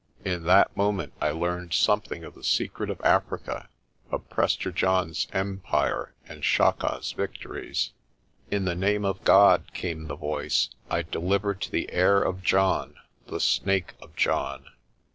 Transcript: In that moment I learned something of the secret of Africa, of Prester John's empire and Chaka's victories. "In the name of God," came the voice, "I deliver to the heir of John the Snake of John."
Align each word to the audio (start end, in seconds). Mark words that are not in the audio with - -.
In 0.25 0.45
that 0.45 0.75
moment 0.75 1.13
I 1.21 1.29
learned 1.29 1.75
something 1.75 2.23
of 2.23 2.33
the 2.33 2.43
secret 2.43 2.89
of 2.89 2.99
Africa, 3.01 3.69
of 4.09 4.27
Prester 4.31 4.71
John's 4.71 5.27
empire 5.31 6.15
and 6.27 6.41
Chaka's 6.41 7.11
victories. 7.11 7.91
"In 8.49 8.65
the 8.65 8.73
name 8.73 9.05
of 9.05 9.23
God," 9.23 9.71
came 9.75 10.07
the 10.07 10.15
voice, 10.15 10.69
"I 10.89 11.03
deliver 11.03 11.53
to 11.53 11.69
the 11.69 11.91
heir 11.91 12.19
of 12.19 12.41
John 12.41 12.95
the 13.27 13.39
Snake 13.39 13.93
of 14.01 14.15
John." 14.15 14.69